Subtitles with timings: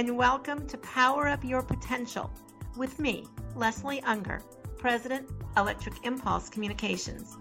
[0.00, 2.30] and welcome to Power Up Your Potential
[2.74, 4.40] with me, Leslie Unger,
[4.78, 5.28] President,
[5.58, 7.36] Electric Impulse Communications.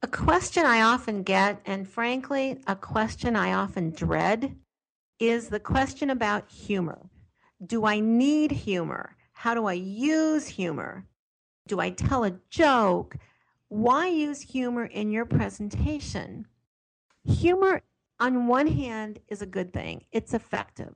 [0.00, 4.56] A question I often get, and frankly, a question I often dread,
[5.20, 7.10] is the question about humor.
[7.66, 9.14] Do I need humor?
[9.34, 11.04] How do I use humor?
[11.68, 13.18] Do I tell a joke?
[13.68, 16.46] Why use humor in your presentation?
[17.24, 17.82] Humor,
[18.20, 20.94] on one hand, is a good thing, it's effective.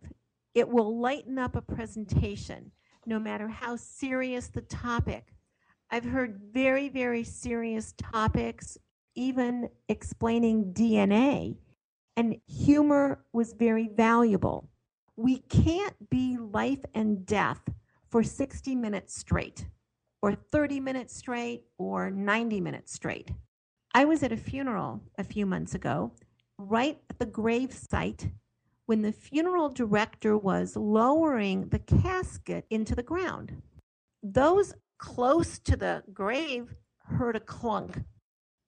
[0.54, 2.70] It will lighten up a presentation,
[3.06, 5.34] no matter how serious the topic.
[5.90, 8.78] I've heard very, very serious topics,
[9.16, 11.56] even explaining DNA,
[12.16, 14.70] and humor was very valuable.
[15.16, 17.68] We can't be life and death
[18.08, 19.66] for 60 minutes straight
[20.22, 23.30] or 30 minutes straight or 90 minutes straight.
[23.94, 26.12] I was at a funeral a few months ago,
[26.58, 28.30] right at the grave site,
[28.86, 33.62] when the funeral director was lowering the casket into the ground.
[34.22, 38.02] Those close to the grave heard a clunk.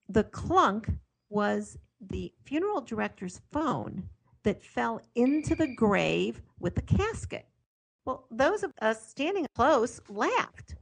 [0.09, 0.91] The clunk
[1.29, 4.09] was the funeral director's phone
[4.43, 7.47] that fell into the grave with the casket.
[8.05, 10.75] Well, those of us standing close laughed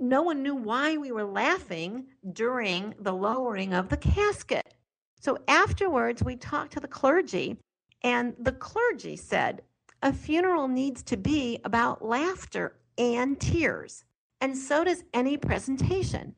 [0.00, 4.74] no one knew why we were laughing during the lowering of the casket.
[5.20, 7.58] So afterwards, we talked to the clergy,
[8.02, 9.62] and the clergy said
[10.02, 14.04] a funeral needs to be about laughter and tears,
[14.40, 16.34] and so does any presentation.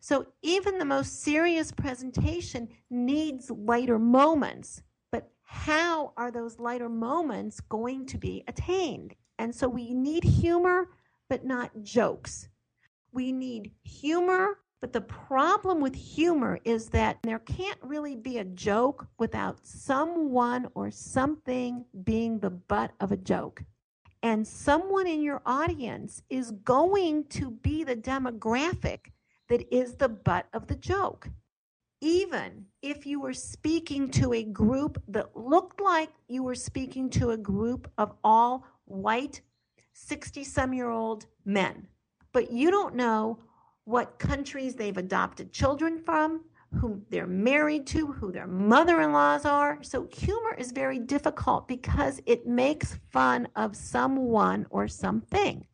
[0.00, 4.82] So even the most serious presentation needs lighter moments.
[5.10, 9.14] But how are those lighter moments going to be attained?
[9.38, 10.90] And so we need humor,
[11.28, 12.48] but not jokes.
[13.16, 18.44] We need humor, but the problem with humor is that there can't really be a
[18.44, 23.62] joke without someone or something being the butt of a joke.
[24.22, 29.12] And someone in your audience is going to be the demographic
[29.48, 31.30] that is the butt of the joke.
[32.02, 37.30] Even if you were speaking to a group that looked like you were speaking to
[37.30, 39.40] a group of all white
[39.94, 41.88] 60 some year old men
[42.36, 43.38] but you don't know
[43.86, 46.44] what countries they've adopted children from,
[46.78, 49.78] who they're married to, who their mother in laws are.
[49.82, 55.66] So humor is very difficult because it makes fun of someone or something.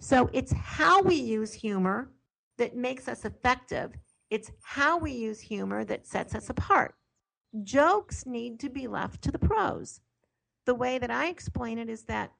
[0.00, 2.10] So it's how we use humor
[2.56, 3.92] that makes us effective.
[4.30, 6.94] It's how we use humor that sets us apart.
[7.62, 10.00] Jokes need to be left to the pros.
[10.64, 12.32] The way that I explain it is that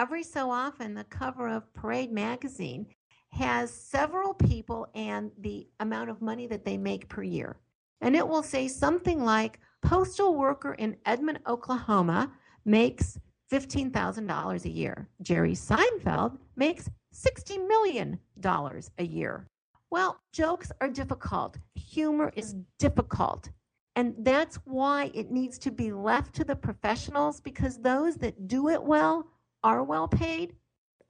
[0.00, 2.86] every so often the cover of Parade magazine
[3.32, 7.58] has several people and the amount of money that they make per year.
[8.00, 12.32] And it will say something like postal worker in Edmond, Oklahoma
[12.64, 13.18] makes
[13.52, 15.06] $15,000 a year.
[15.20, 19.46] Jerry Seinfeld makes $60 million a year.
[19.90, 21.58] Well, jokes are difficult.
[21.74, 23.50] Humor is difficult.
[23.96, 28.70] And that's why it needs to be left to the professionals because those that do
[28.70, 29.26] it well
[29.62, 30.54] are well paid,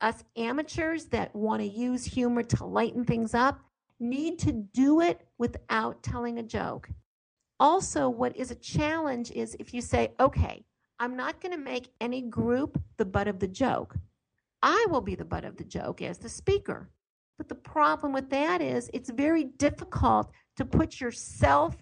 [0.01, 3.61] us amateurs that want to use humor to lighten things up
[3.99, 6.89] need to do it without telling a joke.
[7.59, 10.65] Also, what is a challenge is if you say, okay,
[10.99, 13.95] I'm not going to make any group the butt of the joke.
[14.63, 16.91] I will be the butt of the joke as the speaker.
[17.39, 21.77] But the problem with that is it's very difficult to put yourself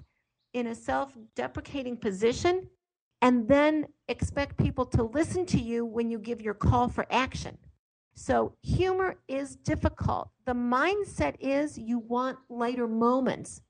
[0.54, 2.68] in a self deprecating position
[3.22, 7.58] and then expect people to listen to you when you give your call for action.
[8.14, 10.30] So, humor is difficult.
[10.44, 13.60] The mindset is you want lighter moments.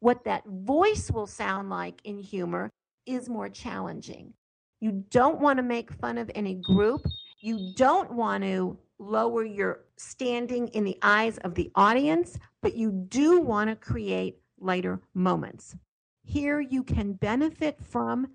[0.00, 2.70] What that voice will sound like in humor
[3.06, 4.34] is more challenging.
[4.80, 7.06] You don't want to make fun of any group.
[7.38, 12.90] You don't want to lower your standing in the eyes of the audience, but you
[12.90, 15.76] do want to create lighter moments.
[16.24, 18.28] Here you can benefit from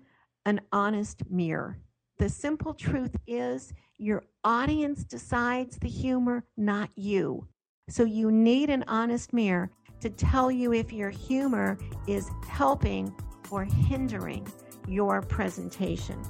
[0.46, 1.78] an honest mirror.
[2.18, 7.46] The simple truth is your audience decides the humor, not you.
[7.88, 9.70] So you need an honest mirror
[10.00, 13.14] to tell you if your humor is helping
[13.50, 14.46] or hindering
[14.86, 16.20] your presentation.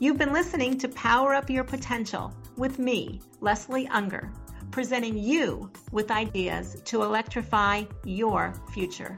[0.00, 4.32] You've been listening to Power Up Your Potential with me, Leslie Unger,
[4.70, 9.16] presenting you with ideas to electrify your future.